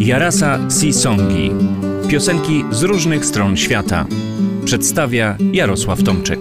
Jarasa 0.00 0.58
Sisongi. 0.70 1.50
Piosenki 2.08 2.64
z 2.70 2.82
różnych 2.82 3.24
stron 3.26 3.56
świata. 3.56 4.06
Przedstawia 4.64 5.36
Jarosław 5.52 6.02
Tomczyk. 6.02 6.40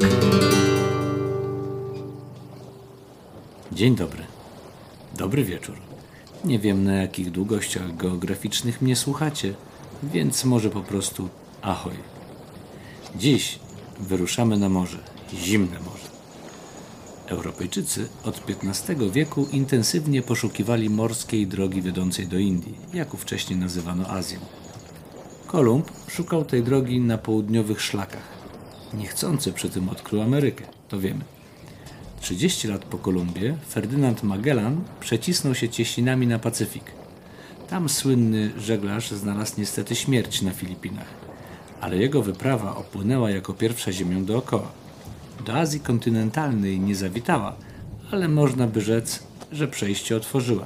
Dzień 3.72 3.96
dobry. 3.96 4.24
Dobry 5.18 5.44
wieczór. 5.44 5.76
Nie 6.46 6.60
wiem 6.60 6.84
na 6.84 6.94
jakich 6.94 7.32
długościach 7.32 7.98
geograficznych 7.98 8.82
mnie 8.82 8.96
słuchacie, 8.96 9.54
więc 10.04 10.46
może 10.46 10.70
po 10.70 10.82
prostu 10.82 11.30
ahoj. 11.62 11.96
Dziś 13.16 13.60
wyruszamy 14.00 14.58
na 14.58 14.70
morze, 14.70 14.98
zimne 15.34 15.80
morze. 15.80 15.99
Europejczycy 17.30 18.08
od 18.24 18.42
XV 18.64 19.12
wieku 19.12 19.48
intensywnie 19.52 20.22
poszukiwali 20.22 20.90
morskiej 20.90 21.48
drogi 21.48 21.82
wiodącej 21.82 22.28
do 22.28 22.38
Indii, 22.38 22.78
jak 22.94 23.12
wcześniej 23.12 23.60
nazywano 23.60 24.10
Azją. 24.10 24.40
Kolumb 25.48 25.92
szukał 26.08 26.46
tej 26.46 26.64
drogi 26.64 27.00
na 27.00 27.18
południowych 27.18 27.82
szlakach. 27.82 28.28
Niechcący 28.94 29.54
przy 29.54 29.70
tym 29.70 29.90
odkrył 29.90 30.22
Amerykę, 30.22 30.66
to 30.88 31.00
wiemy. 31.00 31.22
30 32.22 32.68
lat 32.68 32.86
po 32.86 32.98
Kolumbie 32.98 33.58
Ferdynand 33.70 34.24
Magellan 34.24 34.82
przecisnął 35.00 35.56
się 35.56 35.70
cieśninami 35.70 36.28
na 36.28 36.40
Pacyfik. 36.40 36.92
Tam 37.70 37.90
słynny 37.90 38.52
żeglarz 38.58 39.12
znalazł 39.12 39.54
niestety 39.58 39.96
śmierć 39.96 40.42
na 40.42 40.52
Filipinach, 40.52 41.14
ale 41.82 41.98
jego 41.98 42.22
wyprawa 42.22 42.76
opłynęła 42.76 43.32
jako 43.32 43.54
pierwsza 43.54 43.92
ziemią 43.92 44.26
dookoła. 44.26 44.72
Do 45.46 45.54
Azji 45.54 45.80
kontynentalnej 45.80 46.80
nie 46.80 46.96
zawitała, 46.96 47.56
ale 48.12 48.28
można 48.28 48.68
by 48.68 48.82
rzec, 48.82 49.24
że 49.52 49.68
przejście 49.68 50.16
otworzyła. 50.16 50.66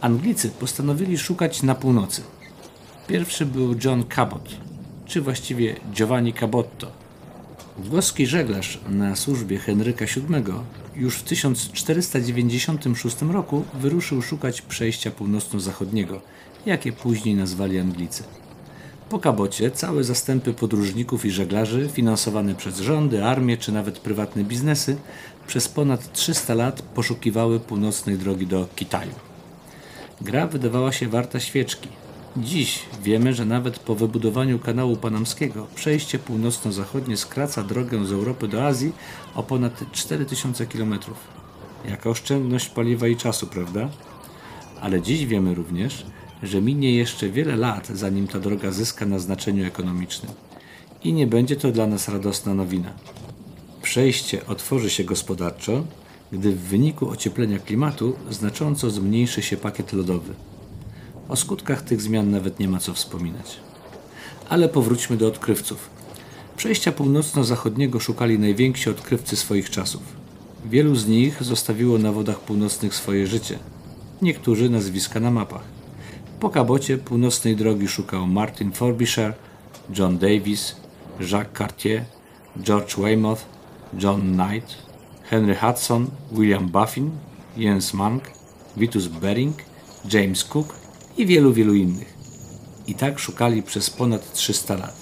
Anglicy 0.00 0.48
postanowili 0.48 1.18
szukać 1.18 1.62
na 1.62 1.74
północy. 1.74 2.22
Pierwszy 3.06 3.46
był 3.46 3.74
John 3.84 4.04
Cabot, 4.04 4.56
czy 5.06 5.20
właściwie 5.20 5.76
Giovanni 5.92 6.32
Cabotto. 6.32 6.92
Włoski 7.78 8.26
żeglarz 8.26 8.80
na 8.88 9.16
służbie 9.16 9.58
Henryka 9.58 10.04
VII 10.04 10.52
już 10.96 11.16
w 11.16 11.22
1496 11.22 13.16
roku 13.22 13.64
wyruszył 13.74 14.22
szukać 14.22 14.62
przejścia 14.62 15.10
północno-zachodniego, 15.10 16.20
jakie 16.66 16.92
później 16.92 17.34
nazwali 17.34 17.78
Anglicy. 17.78 18.24
Po 19.12 19.18
kabocie 19.18 19.70
całe 19.70 20.04
zastępy 20.04 20.52
podróżników 20.52 21.24
i 21.24 21.30
żeglarzy, 21.30 21.88
finansowane 21.92 22.54
przez 22.54 22.78
rządy, 22.78 23.24
armię 23.24 23.56
czy 23.56 23.72
nawet 23.72 23.98
prywatne 23.98 24.44
biznesy, 24.44 24.96
przez 25.46 25.68
ponad 25.68 26.12
300 26.12 26.54
lat 26.54 26.82
poszukiwały 26.82 27.60
północnej 27.60 28.18
drogi 28.18 28.46
do 28.46 28.68
Kitaju. 28.76 29.12
Gra 30.20 30.46
wydawała 30.46 30.92
się 30.92 31.08
warta 31.08 31.40
świeczki. 31.40 31.88
Dziś 32.36 32.82
wiemy, 33.02 33.34
że 33.34 33.44
nawet 33.44 33.78
po 33.78 33.94
wybudowaniu 33.94 34.58
kanału 34.58 34.96
panamskiego 34.96 35.66
przejście 35.74 36.18
północno-zachodnie 36.18 37.16
skraca 37.16 37.62
drogę 37.62 38.06
z 38.06 38.12
Europy 38.12 38.48
do 38.48 38.66
Azji 38.66 38.92
o 39.34 39.42
ponad 39.42 39.92
4000 39.92 40.66
km. 40.66 40.98
Jaka 41.88 42.10
oszczędność 42.10 42.68
paliwa 42.68 43.08
i 43.08 43.16
czasu, 43.16 43.46
prawda? 43.46 43.88
Ale 44.80 45.02
dziś 45.02 45.26
wiemy 45.26 45.54
również, 45.54 46.06
że 46.42 46.60
minie 46.60 46.94
jeszcze 46.94 47.28
wiele 47.28 47.56
lat, 47.56 47.88
zanim 47.94 48.28
ta 48.28 48.40
droga 48.40 48.70
zyska 48.70 49.06
na 49.06 49.18
znaczeniu 49.18 49.66
ekonomicznym. 49.66 50.32
I 51.04 51.12
nie 51.12 51.26
będzie 51.26 51.56
to 51.56 51.72
dla 51.72 51.86
nas 51.86 52.08
radosna 52.08 52.54
nowina. 52.54 52.92
Przejście 53.82 54.46
otworzy 54.46 54.90
się 54.90 55.04
gospodarczo, 55.04 55.84
gdy 56.32 56.52
w 56.52 56.60
wyniku 56.60 57.08
ocieplenia 57.08 57.58
klimatu 57.58 58.16
znacząco 58.30 58.90
zmniejszy 58.90 59.42
się 59.42 59.56
pakiet 59.56 59.92
lodowy. 59.92 60.34
O 61.28 61.36
skutkach 61.36 61.82
tych 61.82 62.02
zmian 62.02 62.30
nawet 62.30 62.58
nie 62.58 62.68
ma 62.68 62.78
co 62.78 62.94
wspominać. 62.94 63.56
Ale 64.48 64.68
powróćmy 64.68 65.16
do 65.16 65.26
odkrywców. 65.26 65.90
Przejścia 66.56 66.92
północno-zachodniego 66.92 68.00
szukali 68.00 68.38
najwięksi 68.38 68.90
odkrywcy 68.90 69.36
swoich 69.36 69.70
czasów. 69.70 70.02
Wielu 70.64 70.96
z 70.96 71.06
nich 71.06 71.42
zostawiło 71.42 71.98
na 71.98 72.12
wodach 72.12 72.40
północnych 72.40 72.94
swoje 72.94 73.26
życie. 73.26 73.58
Niektórzy 74.22 74.70
nazwiska 74.70 75.20
na 75.20 75.30
mapach. 75.30 75.81
Po 76.42 76.50
kabocie 76.50 76.98
północnej 76.98 77.56
drogi 77.56 77.88
szukał 77.88 78.26
Martin 78.26 78.72
Frobisher, 78.72 79.34
John 79.98 80.18
Davis, 80.18 80.76
Jacques 81.20 81.58
Cartier, 81.58 82.04
George 82.56 82.96
Weymouth, 82.98 83.42
John 83.98 84.20
Knight, 84.20 84.76
Henry 85.30 85.54
Hudson, 85.54 86.06
William 86.32 86.68
Buffin, 86.68 87.10
Jens 87.56 87.94
Mank, 87.94 88.22
Vitus 88.76 89.08
Bering, 89.08 89.56
James 90.12 90.44
Cook 90.44 90.74
i 91.16 91.26
wielu, 91.26 91.52
wielu 91.52 91.74
innych. 91.74 92.14
I 92.86 92.94
tak 92.94 93.18
szukali 93.18 93.62
przez 93.62 93.90
ponad 93.90 94.32
300 94.32 94.74
lat. 94.74 94.96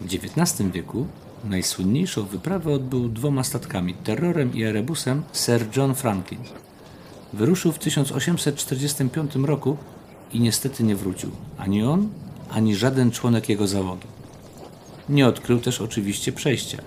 W 0.00 0.04
XIX 0.04 0.70
wieku 0.72 1.06
najsłynniejszą 1.44 2.26
wyprawę 2.26 2.72
odbył 2.72 3.08
dwoma 3.08 3.44
statkami, 3.44 3.94
terrorem 3.94 4.54
i 4.54 4.62
erebusem 4.62 5.22
Sir 5.32 5.66
John 5.76 5.94
Franklin– 5.94 6.40
Wyruszył 7.32 7.72
w 7.72 7.78
1845 7.78 9.34
roku 9.36 9.76
i 10.32 10.40
niestety 10.40 10.84
nie 10.84 10.96
wrócił. 10.96 11.30
Ani 11.58 11.82
on, 11.82 12.08
ani 12.50 12.76
żaden 12.76 13.10
członek 13.10 13.48
jego 13.48 13.66
załogi. 13.66 14.06
Nie 15.08 15.26
odkrył 15.26 15.60
też 15.60 15.80
oczywiście 15.80 16.32
przejścia. 16.32 16.78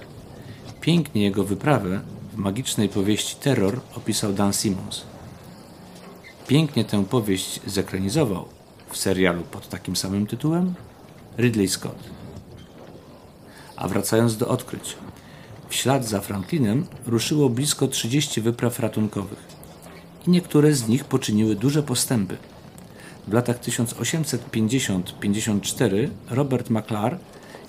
Pięknie 0.82 1.24
jego 1.24 1.44
wyprawę 1.44 2.02
w 2.34 2.38
magicznej 2.38 2.90
powieści 2.90 3.36
Terror 3.36 3.80
opisał 3.96 4.34
Dan 4.34 4.54
Simmons. 4.54 5.02
Pięknie 6.48 6.86
tę 6.86 7.06
powieść 7.06 7.60
zekranizował 7.66 8.46
w 8.90 8.98
serialu 8.98 9.44
pod 9.44 9.70
takim 9.70 9.96
samym 9.96 10.28
tytułem 10.28 10.74
Ridley 11.38 11.68
Scott. 11.68 12.04
A 13.76 13.88
wracając 13.88 14.38
do 14.38 14.48
odkryć. 14.48 14.98
W 15.70 15.76
ślad 15.76 16.06
za 16.06 16.22
Franklinem 16.22 16.88
ruszyło 17.06 17.50
blisko 17.50 17.88
30 17.88 18.42
wypraw 18.42 18.80
ratunkowych 18.80 19.45
i 20.28 20.30
niektóre 20.30 20.74
z 20.74 20.88
nich 20.88 21.06
poczyniły 21.06 21.56
duże 21.56 21.84
postępy. 21.84 22.38
W 23.28 23.34
latach 23.34 23.60
1850-54 23.60 26.10
Robert 26.30 26.70
McClar 26.70 27.20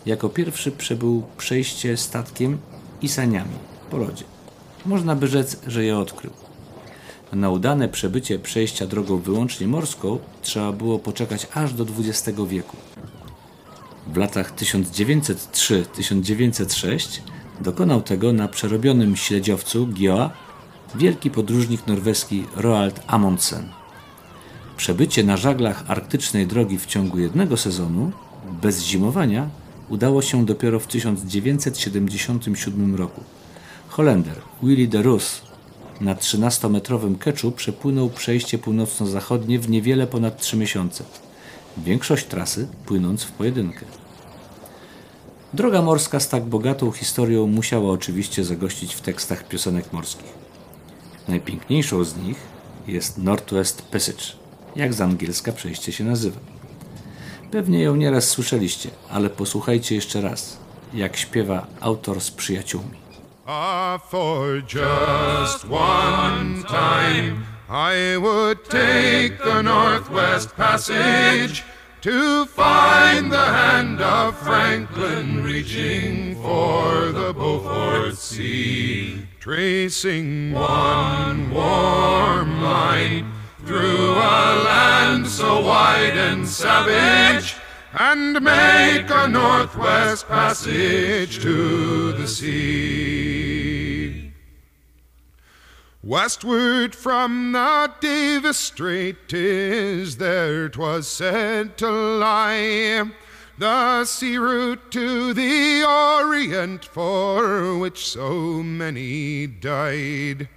jako 0.07 0.29
pierwszy 0.29 0.73
przebył 0.73 1.23
przejście 1.37 1.97
statkiem 1.97 2.59
i 3.03 3.09
saniami 3.09 3.55
po 3.91 3.97
lodzie. 3.97 4.25
Można 4.87 5.17
by 5.17 5.29
rzec, 5.29 5.57
że 5.67 5.85
je 5.85 5.99
odkrył. 5.99 6.33
Na 7.33 7.51
udane 7.51 7.89
przebycie 7.89 8.39
przejścia 8.39 8.87
drogą 8.87 9.19
wyłącznie 9.19 9.67
morską 9.67 10.19
trzeba 10.43 10.73
było 10.73 10.99
poczekać 10.99 11.47
aż 11.55 11.73
do 11.73 11.87
XX 11.99 12.41
wieku. 12.49 12.77
W 14.07 14.17
latach 14.17 14.57
1903-1906 14.57 17.21
dokonał 17.61 18.03
tego 18.03 18.33
na 18.33 18.49
przerobionym 18.49 19.17
śledziowcu 19.17 19.87
Gioa 19.87 20.31
wielki 20.97 21.31
podróżnik 21.31 21.87
norweski 21.87 22.45
Roald 22.57 23.01
Amundsen. 23.07 23.69
Przebycie 24.77 25.25
na 25.25 25.37
żaglach 25.37 25.85
arktycznej 25.89 26.47
drogi 26.47 26.79
w 26.79 26.87
ciągu 26.87 27.19
jednego 27.19 27.57
sezonu, 27.57 28.13
bez 28.63 28.83
zimowania, 28.83 29.49
udało 29.89 30.23
się 30.23 30.47
dopiero 30.47 30.81
w 30.81 30.87
1977 30.87 32.95
roku. 32.95 33.21
Holender 33.89 34.37
Willy 34.63 34.89
de 34.89 35.03
Roos 35.03 35.43
na 36.01 36.15
13-metrowym 36.15 37.19
keczu 37.19 37.53
przepłynął 37.53 38.11
przejście 38.11 38.59
północno-zachodnie 38.59 39.59
w 39.59 39.71
niewiele 39.71 40.07
ponad 40.07 40.41
3 40.41 40.57
miesiące. 40.57 41.05
Większość 41.77 42.27
trasy 42.27 42.69
płynąc 42.87 43.23
w 43.23 43.33
pojedynkę. 43.33 43.87
Droga 45.55 45.83
morska 45.83 46.21
z 46.21 46.29
tak 46.29 46.45
bogatą 46.45 46.93
historią 46.93 47.47
musiała 47.47 47.93
oczywiście 47.93 48.45
zagościć 48.45 48.95
w 48.95 49.01
tekstach 49.01 49.49
piosenek 49.49 49.93
morskich. 49.93 50.46
Najpiękniejszą 51.29 52.05
z 52.05 52.17
nich 52.17 52.37
jest 52.87 53.19
Northwest 53.19 53.83
Passage, 53.83 54.25
jak 54.77 54.95
z 54.95 55.01
angielska 55.01 55.53
przejście 55.53 55.93
się 55.93 56.05
nazywa. 56.05 56.41
Pewnie 57.51 57.83
ją 57.83 57.97
nieraz 57.97 58.29
słyszeliście, 58.29 58.91
ale 59.11 59.31
posłuchajcie 59.31 59.95
jeszcze 59.95 60.21
raz, 60.21 60.59
jak 60.95 61.17
śpiewa 61.17 61.67
autor 61.81 62.21
z 62.21 62.31
przyjaciółmi. 62.31 62.99
Ah, 63.47 63.99
for 64.11 64.63
just 64.63 65.65
one 65.71 66.63
time 66.69 67.57
I 67.69 68.19
would 68.21 68.69
take 68.69 69.39
the 69.45 69.63
Northwest 69.63 70.51
Passage 70.51 71.63
to 72.07 72.47
find 72.47 73.33
the 73.33 73.37
hand 73.37 74.01
of 74.01 74.39
Franklin 74.39 75.43
reaching 75.43 76.37
for 76.37 77.11
the 77.11 77.35
Beaufort 77.35 78.17
Sea. 78.17 79.27
Tracing 79.41 80.53
one 80.53 81.51
warm 81.51 82.63
line 82.63 83.33
through 83.65 84.13
a 84.13 84.63
land 84.69 85.27
so 85.27 85.67
wide 85.67 86.17
and 86.17 86.47
savage, 86.47 87.57
and 87.99 88.41
make 88.41 89.11
a 89.11 89.27
northwest 89.27 90.29
passage 90.29 91.43
to 91.43 92.13
the 92.13 92.29
sea. 92.29 94.33
Westward 96.07 96.95
from 96.95 97.51
the 97.51 97.91
Davis 97.99 98.57
Strait 98.59 99.33
is 99.33 100.19
there 100.19 100.69
'twas 100.69 101.09
said 101.09 101.77
to 101.79 101.91
lie 101.91 103.03
the 103.59 104.05
sea 104.05 104.37
route 104.37 104.93
to 104.93 105.35
the 105.35 105.83
Orient 105.83 106.85
for 106.85 107.77
which 107.77 108.07
so 108.07 108.63
many 108.63 109.49
died. 109.49 110.49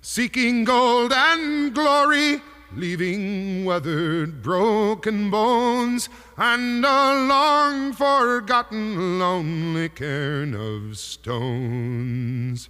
Seeking 0.00 0.62
gold 0.62 1.12
and 1.12 1.74
glory, 1.74 2.40
leaving 2.72 3.64
weathered, 3.64 4.40
broken 4.40 5.30
bones, 5.32 6.08
and 6.36 6.84
a 6.84 7.26
long 7.26 7.92
forgotten 7.92 9.18
lonely 9.18 9.88
cairn 9.88 10.54
of 10.54 10.96
stones. 10.96 12.68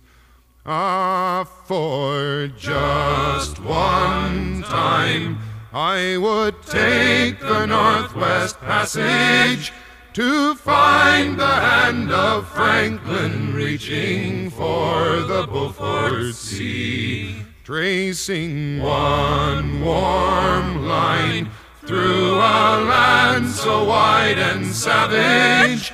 Ah, 0.68 1.46
for 1.64 2.48
just 2.48 3.60
one 3.60 4.64
time 4.64 5.38
I 5.72 6.16
would 6.16 6.60
take 6.62 7.38
the 7.38 7.66
Northwest 7.66 8.58
Passage 8.58 9.72
to 10.14 10.56
find 10.56 11.38
the 11.38 11.46
hand 11.46 12.10
of 12.10 12.48
Franklin 12.48 13.54
reaching 13.54 14.50
for 14.50 15.20
the 15.20 15.46
Beaufort 15.46 16.34
Sea, 16.34 17.44
tracing 17.62 18.82
one 18.82 19.84
warm 19.84 20.84
line 20.88 21.48
through 21.86 22.34
a 22.34 22.82
land 22.82 23.48
so 23.50 23.84
wide 23.84 24.38
and 24.40 24.66
savage, 24.66 25.92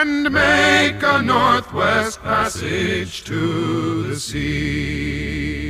and 0.00 0.32
make 0.32 1.02
a 1.02 1.20
Northwest 1.20 2.22
Passage 2.22 3.22
to 3.24 4.04
the 4.04 4.16
sea. 4.16 5.60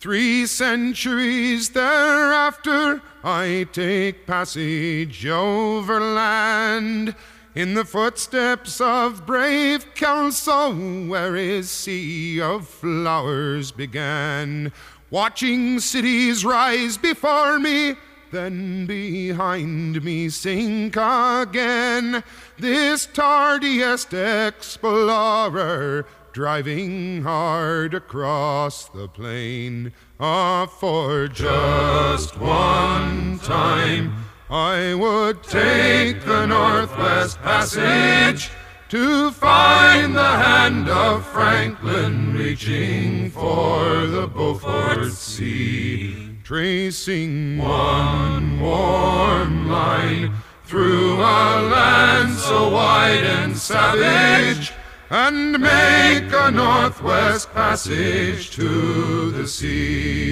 Three 0.00 0.44
centuries 0.44 1.68
thereafter, 1.68 3.00
I 3.22 3.68
take 3.72 4.26
passage 4.26 5.24
overland 5.24 7.14
in 7.54 7.74
the 7.74 7.84
footsteps 7.84 8.80
of 8.80 9.24
brave 9.24 9.94
Kelso, 9.94 10.74
where 11.06 11.36
his 11.36 11.70
sea 11.70 12.40
of 12.40 12.66
flowers 12.66 13.70
began. 13.70 14.72
Watching 15.10 15.78
cities 15.78 16.44
rise 16.44 16.98
before 16.98 17.60
me, 17.60 17.94
then 18.30 18.86
behind 18.86 20.04
me 20.04 20.28
sink 20.28 20.96
again. 20.96 22.22
This 22.58 23.06
tardiest 23.06 24.12
explorer 24.48 26.06
driving 26.32 27.22
hard 27.22 27.94
across 27.94 28.88
the 28.88 29.08
plain. 29.08 29.92
Ah, 30.20 30.66
for 30.66 31.28
just 31.28 32.38
one 32.38 33.38
time, 33.40 34.24
I 34.50 34.94
would 34.94 35.42
take 35.42 36.24
the 36.24 36.46
Northwest 36.46 37.38
Passage 37.40 38.50
to 38.88 39.30
find 39.32 40.16
the 40.16 40.22
hand 40.22 40.88
of 40.88 41.26
Franklin 41.26 42.32
reaching 42.32 43.30
for 43.30 44.06
the 44.06 44.26
Beaufort 44.26 45.12
Sea, 45.12 46.27
tracing 46.48 47.58
one 47.58 48.58
warm 48.58 49.68
line 49.68 50.32
through 50.64 51.16
a 51.16 51.60
land 51.70 52.32
so 52.38 52.70
wide 52.70 53.22
and 53.22 53.54
savage 53.54 54.72
and 55.10 55.60
make 55.60 56.32
a 56.32 56.50
northwest 56.50 57.52
passage 57.52 58.50
to 58.50 59.30
the 59.32 59.46
sea. 59.46 60.26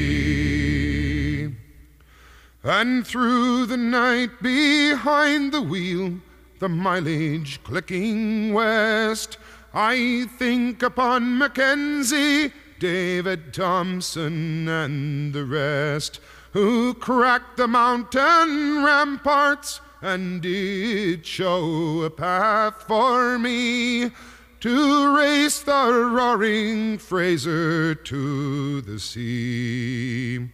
And 2.65 3.07
through 3.07 3.67
the 3.67 3.77
night 3.77 4.41
behind 4.41 5.53
the 5.53 5.61
wheel, 5.61 6.15
the 6.61 6.71
mileage 6.71 7.63
clicking 7.63 8.55
west, 8.55 9.37
I 9.75 10.29
think 10.39 10.83
upon 10.83 11.37
Mackenzie, 11.37 12.55
David 12.79 13.55
Thompson, 13.55 14.69
and 14.69 15.33
the 15.33 15.45
rest 15.45 16.21
who 16.53 16.95
cracked 16.95 17.57
the 17.57 17.69
mountain 17.69 18.83
ramparts 18.85 19.81
and 20.01 20.41
did 20.41 21.27
show 21.27 22.03
a 22.03 22.11
path 22.11 22.83
for 22.87 23.39
me 23.39 24.11
to 24.61 25.17
race 25.17 25.61
the 25.61 26.11
roaring 26.13 26.99
Fraser 26.99 27.95
to 27.95 28.81
the 28.81 28.99
sea. 28.99 30.49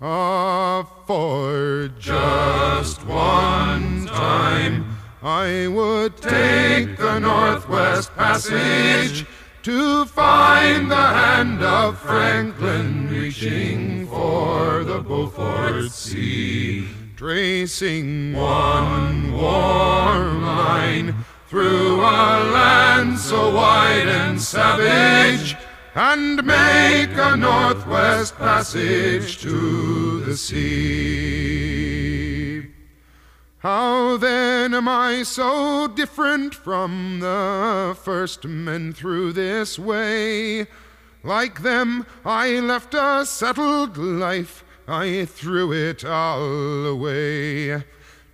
Ah, 0.00 0.82
for 1.06 1.88
just 1.98 3.04
one 3.06 4.06
time 4.06 4.96
I 5.22 5.68
would 5.68 6.16
take 6.18 6.96
the 6.98 7.18
Northwest 7.18 8.14
Passage 8.14 9.26
to 9.64 10.04
find 10.04 10.90
the 10.90 10.94
hand 10.94 11.62
of 11.62 11.98
Franklin 11.98 13.08
reaching 13.08 14.06
for 14.08 14.84
the 14.84 14.98
Beaufort 14.98 15.90
Sea, 15.90 16.86
tracing 17.16 18.34
one 18.34 19.32
warm 19.32 20.42
line 20.42 21.14
through 21.48 21.96
a 22.02 22.44
land 22.52 23.18
so 23.18 23.54
wide 23.54 24.06
and 24.06 24.38
savage, 24.38 25.56
and 25.94 26.44
make 26.44 27.16
a 27.16 27.34
northwest 27.34 28.36
passage 28.36 29.40
to 29.40 30.20
the 30.26 30.36
sea. 30.36 31.83
How 33.64 34.18
then 34.18 34.74
am 34.74 34.86
I 34.88 35.22
so 35.22 35.88
different 35.88 36.54
from 36.54 37.20
the 37.20 37.96
first 37.98 38.44
men 38.44 38.92
through 38.92 39.32
this 39.32 39.78
way? 39.78 40.66
Like 41.22 41.62
them, 41.62 42.04
I 42.26 42.60
left 42.60 42.92
a 42.92 43.24
settled 43.24 43.96
life, 43.96 44.66
I 44.86 45.24
threw 45.24 45.72
it 45.72 46.04
all 46.04 46.84
away 46.84 47.84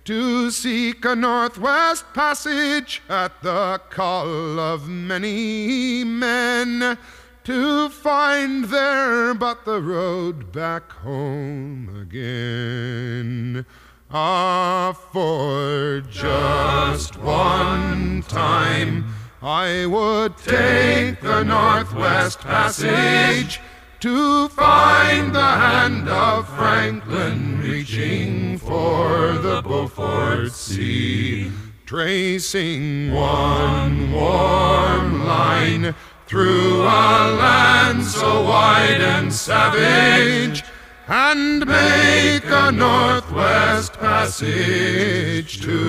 to 0.03 0.51
seek 0.51 1.05
a 1.05 1.15
northwest 1.15 2.03
passage 2.13 3.01
at 3.07 3.41
the 3.41 3.79
call 3.89 4.59
of 4.59 4.89
many 4.89 6.03
men, 6.03 6.97
to 7.45 7.87
find 7.87 8.65
there 8.65 9.33
but 9.33 9.63
the 9.63 9.79
road 9.81 10.51
back 10.51 10.91
home 10.91 12.01
again. 12.01 13.65
Ah, 14.13 14.91
for 15.13 16.01
just 16.01 17.15
one 17.15 18.21
time 18.23 19.05
I 19.41 19.85
would 19.85 20.35
take 20.35 21.21
the 21.21 21.43
northwest 21.43 22.41
passage 22.41 23.61
to 24.01 24.49
find 24.49 25.33
the 25.33 25.41
hand 25.41 26.09
of 26.09 26.45
Franklin 26.57 27.61
reaching 27.61 28.57
for 28.57 29.31
the 29.37 29.61
Beaufort 29.61 30.51
Sea, 30.51 31.49
tracing 31.85 33.13
one 33.13 34.11
warm 34.11 35.25
line 35.25 35.95
through 36.27 36.81
a 36.81 37.31
land 37.39 38.03
so 38.03 38.43
wide 38.43 38.99
and 38.99 39.31
savage, 39.31 40.65
and 41.07 41.65
make 41.65 42.51
a 42.51 42.71
northwest 42.71 43.91
passage 43.97 45.59
to 45.61 45.79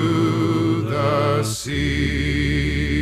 the 0.91 1.45
sea. 1.45 2.93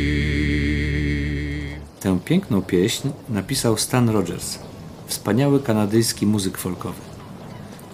Tę 1.99 2.19
piękną 2.25 2.61
pieśń 2.61 3.09
napisał 3.29 3.77
Stan 3.77 4.09
Rogers, 4.09 4.59
wspaniały 5.07 5.59
kanadyjski 5.59 6.25
muzyk 6.25 6.57
folkowy. 6.57 7.01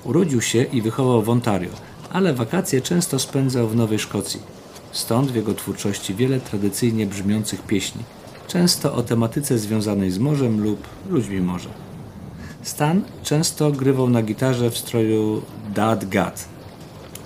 Urodził 0.04 0.42
się 0.42 0.64
i 0.64 0.82
wychował 0.82 1.22
w 1.22 1.30
Ontario, 1.30 1.70
ale 2.12 2.34
wakacje 2.34 2.82
często 2.82 3.20
spędzał 3.20 3.68
w 3.68 3.76
Nowej 3.76 4.00
Szkocji. 4.00 4.40
Stąd 4.92 5.32
w 5.32 5.36
jego 5.36 5.54
twórczości 5.54 6.16
wiele 6.16 6.40
tradycyjnie 6.40 7.06
brzmiących 7.06 7.62
pieśni, 7.62 8.04
często 8.48 8.94
o 8.94 9.04
tematyce 9.04 9.58
związanej 9.58 10.12
z 10.12 10.20
morzem 10.20 10.64
lub 10.64 10.88
ludźmi 11.10 11.42
morza. 11.42 11.87
Stan 12.68 13.02
często 13.24 13.72
grywał 13.72 14.10
na 14.10 14.22
gitarze 14.22 14.72
w 14.72 14.78
stroju 14.78 15.42
Dad 15.76 16.10
Gad. 16.10 16.46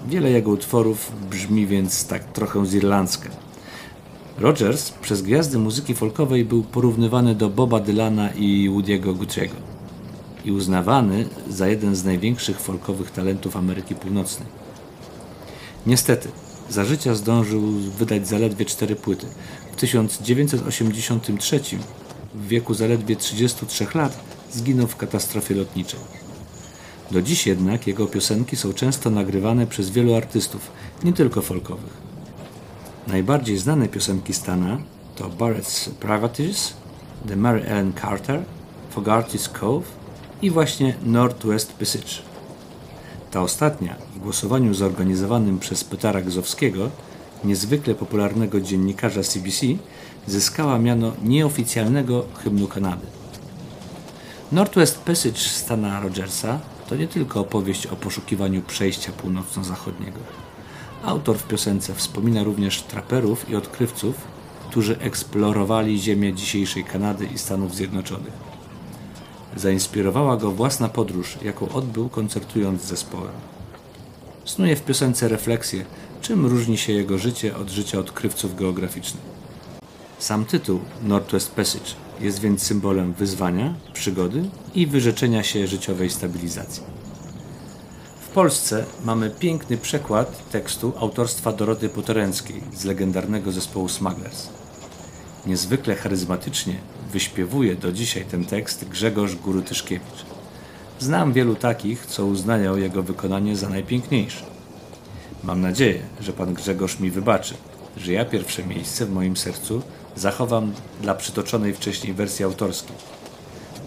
Wiele 0.07 0.31
jego 0.31 0.51
utworów 0.51 1.12
brzmi 1.29 1.67
więc 1.67 2.07
tak 2.07 2.24
trochę 2.24 2.65
zirlandzka. 2.65 3.29
Rogers 4.38 4.91
przez 4.91 5.21
gwiazdy 5.21 5.57
muzyki 5.57 5.95
folkowej 5.95 6.45
był 6.45 6.63
porównywany 6.63 7.36
do 7.36 7.50
Boba 7.50 7.79
Dylana 7.79 8.29
i 8.29 8.69
Woody'ego 8.69 9.15
Guthrie'ego 9.15 9.55
i 10.45 10.51
uznawany 10.51 11.25
za 11.50 11.67
jeden 11.67 11.95
z 11.95 12.03
największych 12.03 12.60
folkowych 12.60 13.12
talentów 13.12 13.55
Ameryki 13.55 13.95
Północnej. 13.95 14.48
Niestety, 15.86 16.29
za 16.69 16.86
życia 16.86 17.15
zdążył 17.15 17.62
wydać 17.71 18.27
zaledwie 18.27 18.65
cztery 18.65 18.95
płyty. 18.95 19.27
W 19.71 19.75
1983, 19.75 21.62
w 22.36 22.48
wieku 22.48 22.74
zaledwie 22.74 23.15
33 23.15 23.88
lat, 23.95 24.30
zginął 24.53 24.88
w 24.88 24.96
katastrofie 24.96 25.55
lotniczej. 25.55 26.00
Do 27.12 27.22
dziś 27.22 27.48
jednak 27.48 27.88
jego 27.88 28.08
piosenki 28.08 28.55
są 28.55 28.74
często 28.74 29.10
nagrywane 29.10 29.67
przez 29.67 29.89
wielu 29.89 30.15
artystów, 30.15 30.72
nie 31.03 31.13
tylko 31.13 31.41
folkowych. 31.41 31.93
Najbardziej 33.08 33.58
znane 33.58 33.88
piosenki 33.88 34.34
Stana 34.34 34.77
to 35.15 35.29
Barrett's 35.29 35.89
Privateers, 35.89 36.74
The 37.27 37.36
Mary 37.36 37.65
Ellen 37.65 37.93
Carter, 38.01 38.43
Fogarty's 38.96 39.50
Cove 39.50 39.86
i 40.41 40.50
właśnie 40.50 40.96
Northwest 41.03 41.74
Passage. 41.74 42.13
Ta 43.31 43.41
ostatnia 43.41 43.96
w 44.15 44.20
głosowaniu 44.20 44.74
zorganizowanym 44.74 45.60
przez 45.60 45.84
Petara 45.84 46.22
Gzowskiego, 46.22 46.89
niezwykle 47.43 47.96
popularnego 47.96 48.62
dziennikarza 48.62 49.24
CBC, 49.24 49.65
zyskała 50.27 50.79
miano 50.79 51.12
nieoficjalnego 51.24 52.25
hymnu 52.43 52.67
Kanady. 52.67 53.20
Northwest 54.51 55.01
Passage 55.01 55.39
Stana 55.39 56.00
Rogersa 56.00 56.60
to 56.89 56.96
nie 56.96 57.08
tylko 57.08 57.39
opowieść 57.39 57.88
o 57.88 57.96
poszukiwaniu 57.96 58.62
przejścia 58.62 59.12
północno-zachodniego. 59.12 60.20
Autor 61.03 61.38
w 61.38 61.48
piosence 61.48 61.96
wspomina 61.96 62.43
również 62.43 62.81
traperów 62.81 63.50
i 63.50 63.55
odkrywców, 63.55 64.15
którzy 64.70 65.00
eksplorowali 65.00 66.00
ziemię 66.00 66.34
dzisiejszej 66.34 66.84
Kanady 66.84 67.25
i 67.25 67.38
Stanów 67.38 67.75
Zjednoczonych. 67.75 68.34
Zainspirowała 69.55 70.38
go 70.38 70.51
własna 70.51 70.89
podróż, 70.89 71.38
jaką 71.41 71.70
odbył 71.70 72.10
koncertując 72.10 72.81
z 72.81 72.86
zespołem. 72.86 73.34
Snuje 74.46 74.75
w 74.75 74.84
piosence 74.84 75.27
refleksję, 75.27 75.86
czym 76.22 76.46
różni 76.46 76.77
się 76.77 76.93
jego 76.93 77.17
życie 77.17 77.58
od 77.58 77.70
życia 77.70 78.00
odkrywców 78.00 78.55
geograficznych. 78.55 79.30
Sam 80.21 80.45
tytuł 80.45 80.79
Northwest 81.03 81.51
Passage 81.51 81.91
jest 82.19 82.39
więc 82.39 82.63
symbolem 82.63 83.13
wyzwania, 83.13 83.73
przygody 83.93 84.43
i 84.75 84.87
wyrzeczenia 84.87 85.43
się 85.43 85.67
życiowej 85.67 86.09
stabilizacji. 86.09 86.83
W 88.21 88.27
Polsce 88.27 88.85
mamy 89.05 89.29
piękny 89.29 89.77
przekład 89.77 90.49
tekstu 90.51 90.93
autorstwa 90.99 91.51
Doroty 91.51 91.89
Poteręckiej 91.89 92.61
z 92.73 92.85
legendarnego 92.85 93.51
zespołu 93.51 93.89
Smugglers. 93.89 94.47
Niezwykle 95.45 95.95
charyzmatycznie 95.95 96.75
wyśpiewuje 97.11 97.75
do 97.75 97.91
dzisiaj 97.91 98.25
ten 98.25 98.45
tekst 98.45 98.85
Grzegorz 98.85 99.35
Góry-Tyszkiewicz. 99.35 100.25
Znam 100.99 101.33
wielu 101.33 101.55
takich, 101.55 102.05
co 102.05 102.25
uznają 102.25 102.77
jego 102.77 103.03
wykonanie 103.03 103.55
za 103.55 103.69
najpiękniejsze. 103.69 104.45
Mam 105.43 105.61
nadzieję, 105.61 106.01
że 106.19 106.33
pan 106.33 106.53
Grzegorz 106.53 106.99
mi 106.99 107.11
wybaczy, 107.11 107.53
że 107.97 108.11
ja 108.11 108.25
pierwsze 108.25 108.63
miejsce 108.63 109.05
w 109.05 109.11
moim 109.11 109.37
sercu 109.37 109.81
zachowam 110.15 110.73
dla 111.01 111.15
przytoczonej 111.15 111.73
wcześniej 111.73 112.13
wersji 112.13 112.45
autorskiej. 112.45 112.95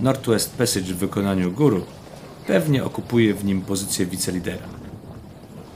Northwest 0.01 0.57
Passage 0.57 0.95
w 0.95 0.97
wykonaniu 0.97 1.53
guru 1.53 1.85
pewnie 2.47 2.85
okupuje 2.85 3.35
w 3.35 3.45
nim 3.45 3.63
pozycję 3.63 4.07
wicelidera. 4.07 4.67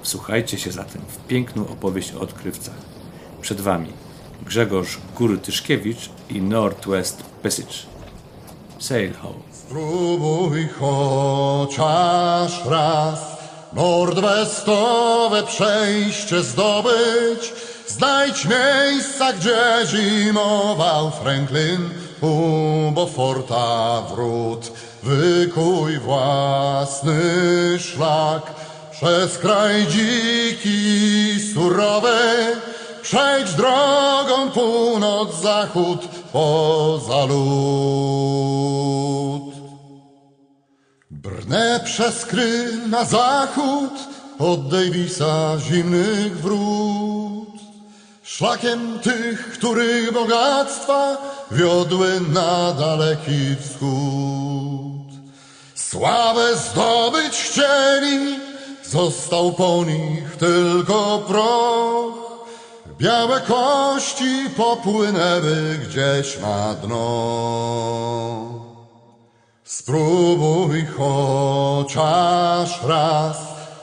Wsłuchajcie 0.02 0.58
się 0.58 0.72
zatem 0.72 1.02
w 1.08 1.26
piękną 1.26 1.68
opowieść 1.68 2.12
o 2.14 2.20
odkrywcach. 2.20 2.74
Przed 3.40 3.60
Wami 3.60 3.92
Grzegorz 4.42 4.98
Góry-Tyszkiewicz 5.16 6.08
i 6.30 6.42
Northwest 6.42 7.22
Passage. 7.42 7.74
Sail 8.78 9.14
ho! 9.14 9.34
Spróbuj 9.52 10.68
chociaż 10.80 12.64
raz 12.66 13.20
nordwestowe 13.72 15.42
przejście 15.42 16.42
zdobyć. 16.42 17.52
Znajdź 17.88 18.44
miejsca, 18.44 19.32
gdzie 19.32 19.56
zimował 19.86 21.10
Franklin 21.10 21.90
u 22.20 22.92
Beauforta 22.94 24.02
wrót. 24.02 24.72
Wykuj 25.02 25.98
własny 25.98 27.20
szlak 27.78 28.42
przez 28.90 29.38
kraj 29.38 29.86
dziki, 29.86 31.40
surowy. 31.54 32.18
Przejdź 33.02 33.54
drogą 33.54 34.50
północ-zachód 34.54 36.08
poza 36.32 37.24
lód. 37.24 38.48
Brnę 41.10 41.80
przez 41.84 42.24
kry 42.26 42.72
na 42.90 43.04
zachód 43.04 43.92
od 44.38 44.68
Davisa 44.68 45.58
zimnych 45.58 46.40
wrót. 46.40 46.97
Szlakiem 48.28 48.98
tych, 48.98 49.52
których 49.52 50.12
bogactwa 50.12 51.16
wiodły 51.50 52.20
na 52.20 52.72
daleki 52.72 53.56
wschód. 53.60 55.08
Sławę 55.74 56.56
zdobyć 56.56 57.34
chcieli, 57.34 58.38
został 58.84 59.52
po 59.52 59.84
nich 59.84 60.36
tylko 60.36 61.24
proch. 61.28 62.14
Białe 62.98 63.40
kości 63.40 64.50
popłynęły 64.56 65.78
gdzieś 65.88 66.38
na 66.38 66.74
dno. 66.74 67.08
Spróbuj 69.64 70.86
chociaż 70.96 72.82
raz 72.82 73.36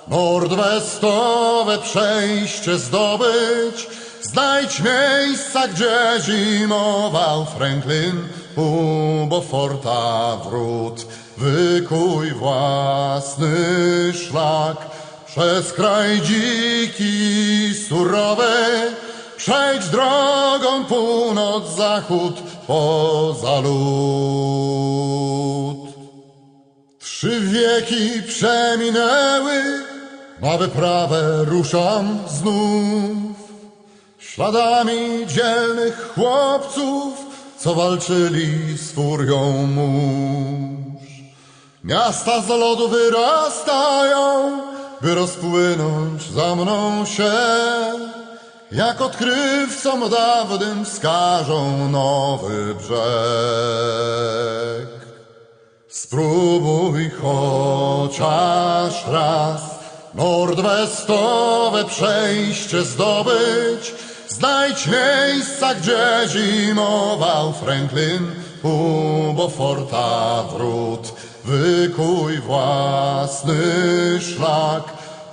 nordwestowe 0.08 1.78
przejście 1.78 2.78
zdobyć. 2.78 3.95
Znajdź 4.26 4.80
miejsca, 4.80 5.68
gdzie 5.68 5.98
zimował 6.22 7.46
Franklin 7.46 8.28
u 8.56 9.28
Beauforta 9.28 10.38
wrót. 10.38 11.06
Wykuj 11.38 12.32
własny 12.32 13.56
szlak 14.14 14.78
przez 15.26 15.74
kraj 15.74 16.22
dziki, 16.22 17.74
surowy. 17.90 18.44
Przejdź 19.38 19.90
drogą 19.90 20.86
północ-zachód 20.86 22.42
poza 22.68 23.60
lód. 23.60 24.86
Trzy 27.00 27.40
wieki 27.42 28.24
przeminęły, 28.28 29.64
na 30.42 30.58
wyprawę 30.58 31.46
ruszam 31.46 32.20
znów. 32.28 33.35
Śladami 34.36 35.28
dzielnych 35.28 36.14
chłopców, 36.16 37.14
co 37.58 37.76
walczyli 37.76 38.78
z 38.78 38.92
furią 38.92 39.68
mórz. 39.68 41.10
Miasta 41.84 42.42
z 42.42 42.48
lodu 42.48 42.88
wyrastają, 42.88 44.52
by 45.02 45.16
rozpłynąć 45.16 46.22
za 46.32 46.56
mną 46.56 47.06
się. 47.06 47.32
Jak 48.72 49.02
odkrywcom 49.02 50.10
dawnym 50.10 50.86
wskażą 50.86 51.90
nowy 51.90 52.76
brzeg. 52.76 52.96
Spróbuj 55.88 57.12
chociaż 57.22 59.08
raz 59.08 59.62
nordwestowe 60.16 61.86
przejście 61.86 62.84
zdobyć. 62.84 63.95
Znajdź 64.36 64.88
miejsca, 64.88 65.76
gdzie 65.76 66.22
zimował 66.28 67.54
Franklin 67.54 68.32
u 68.64 69.34
Beauforta 69.34 70.44
wrót. 70.44 71.14
Wykuj 71.46 72.38
własny 72.38 73.56
szlak 74.22 74.84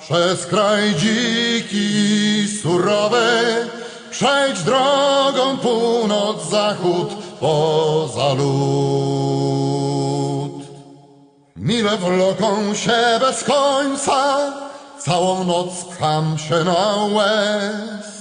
przez 0.01 0.47
kraj 0.47 0.95
dziki, 0.95 2.49
surowy. 2.63 3.69
Przejdź 4.11 4.63
drogą 4.63 5.59
północ-zachód 5.63 7.15
poza 7.41 8.33
lód. 8.33 8.53
Mile 11.57 11.97
wloką 11.97 12.75
się 12.75 13.19
bez 13.21 13.45
końca, 13.45 14.39
całą 14.99 15.45
noc 15.45 15.85
pcham 15.85 16.39
się 16.39 16.65
na 16.65 16.95
west. 17.15 18.12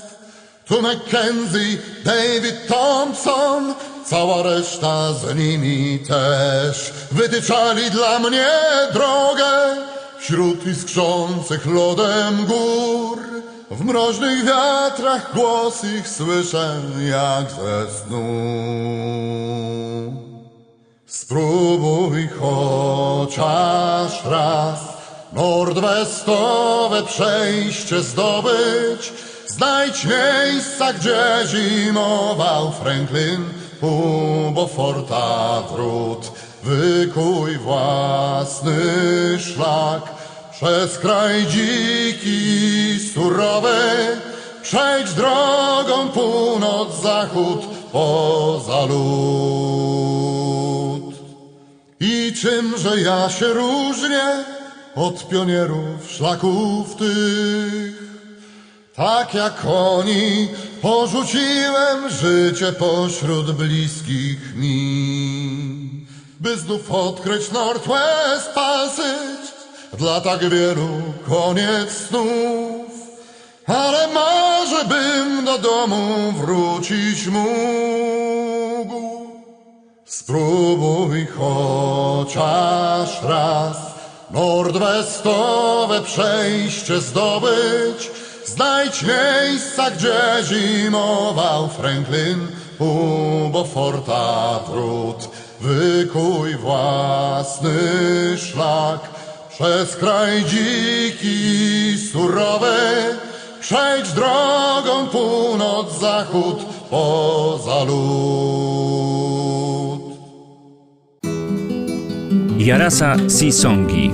Tu 0.71 0.81
Mackenzie, 0.81 1.77
David 2.05 2.67
Thompson, 2.67 3.75
cała 4.05 4.43
reszta 4.43 5.13
z 5.13 5.35
nimi 5.35 5.99
też. 5.99 6.93
Wytyczali 7.11 7.91
dla 7.91 8.19
mnie 8.19 8.47
drogę 8.93 9.75
wśród 10.19 10.67
iskrzących 10.67 11.65
lodem 11.65 12.45
gór. 12.45 13.19
W 13.71 13.85
mroźnych 13.85 14.45
wiatrach 14.45 15.33
głos 15.33 15.83
ich 15.83 16.07
słyszę 16.07 16.81
jak 17.09 17.51
ze 17.51 17.91
snu. 17.91 18.23
Spróbuj 21.05 22.29
chociaż 22.39 24.25
raz 24.25 24.79
nordwestowe 25.33 27.03
przejście 27.03 28.01
zdobyć. 28.01 29.13
Znajdź 29.51 30.05
miejsca, 30.05 30.93
gdzie 30.93 31.23
zimował 31.45 32.71
Franklin 32.71 33.45
u 33.81 34.51
Beauforta 34.51 35.61
wrót. 35.71 36.31
wykuj 36.63 37.57
własny 37.57 38.73
szlak. 39.39 40.03
Przez 40.51 40.97
kraj 40.97 41.45
dziki, 41.47 42.99
surowy, 43.13 43.79
przejdź 44.63 45.13
drogą 45.13 46.09
północ-zachód 46.09 47.67
poza 47.91 48.85
lód. 48.85 50.11
I 51.99 52.33
czymże 52.41 53.01
ja 53.01 53.29
się 53.29 53.47
różnię 53.47 54.43
od 54.95 55.27
pionierów 55.29 56.11
szlaków 56.11 56.95
tych? 56.95 58.10
Tak 59.01 59.33
jak 59.33 59.65
oni 59.65 60.49
porzuciłem 60.81 62.09
życie 62.09 62.73
pośród 62.73 63.51
bliskich 63.51 64.55
mi, 64.55 66.05
by 66.39 66.57
znów 66.57 66.91
odkryć 66.91 67.51
Northwest 67.51 68.53
Passage 68.55 69.47
dla 69.93 70.21
tak 70.21 70.49
wielu 70.49 70.89
koniec 71.29 71.91
snów. 71.91 72.91
Ale 73.67 74.07
marzę, 74.07 74.85
bym 74.85 75.45
do 75.45 75.57
domu 75.57 76.31
wrócić 76.31 77.27
mógł. 77.27 79.01
Spróbuj 80.05 81.27
chociaż 81.37 83.23
raz 83.23 83.77
nordwestowe 84.31 86.01
przejście 86.01 86.99
zdobyć. 86.99 88.20
Znajdź 88.45 89.03
miejsca, 89.03 89.91
gdzie 89.91 90.19
zimował 90.43 91.69
Franklin 91.69 92.47
u 92.79 93.49
Beauforta 93.49 94.59
wrót. 94.67 95.29
Wykuj 95.61 96.55
własny 96.55 97.79
szlak 98.37 99.09
przez 99.49 99.95
kraj 99.95 100.45
dziki, 100.45 101.97
surowy. 102.11 102.77
Przejdź 103.61 104.11
drogą 104.11 105.07
północ-zachód 105.11 106.65
poza 106.89 107.83
lód. 107.83 109.21
Jarasa 112.57 113.15
Sisongi. 113.39 114.11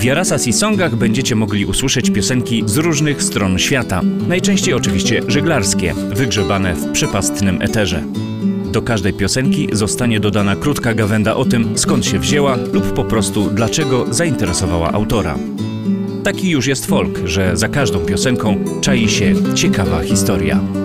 W 0.00 0.04
Jarasa 0.04 0.38
Sisongach 0.38 0.96
będziecie 0.96 1.34
mogli 1.36 1.66
usłyszeć 1.66 2.10
piosenki 2.10 2.62
z 2.66 2.76
różnych 2.76 3.22
stron 3.22 3.58
świata, 3.58 4.00
najczęściej 4.28 4.74
oczywiście 4.74 5.22
żeglarskie, 5.28 5.94
wygrzebane 5.94 6.74
w 6.74 6.92
przepastnym 6.92 7.62
eterze. 7.62 8.04
Do 8.72 8.82
każdej 8.82 9.12
piosenki 9.12 9.68
zostanie 9.72 10.20
dodana 10.20 10.56
krótka 10.56 10.94
gawenda 10.94 11.36
o 11.36 11.44
tym, 11.44 11.78
skąd 11.78 12.06
się 12.06 12.18
wzięła 12.18 12.56
lub 12.72 12.92
po 12.92 13.04
prostu 13.04 13.50
dlaczego 13.50 14.14
zainteresowała 14.14 14.92
autora. 14.92 15.38
Taki 16.24 16.50
już 16.50 16.66
jest 16.66 16.86
folk, 16.86 17.20
że 17.24 17.56
za 17.56 17.68
każdą 17.68 17.98
piosenką 17.98 18.64
czai 18.80 19.08
się 19.08 19.34
ciekawa 19.54 20.02
historia. 20.02 20.79